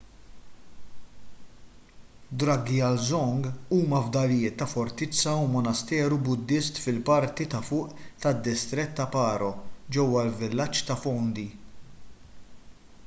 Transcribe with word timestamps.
drukgyal 2.43 2.95
dzong 3.01 3.43
huma 3.75 3.99
fdalijiet 4.07 4.55
ta’ 4.61 4.67
fortizza 4.73 5.31
u 5.43 5.45
monasteru 5.55 6.17
buddist 6.29 6.73
fil-parti 6.85 7.43
ta’ 7.53 7.61
fuq 7.69 7.87
tad-distrett 8.25 8.95
ta’ 9.01 9.05
paro 9.17 9.51
ġewwa 9.97 10.19
l-villaġġ 10.29 10.75
ta’ 10.89 10.95
phondey 11.05 11.49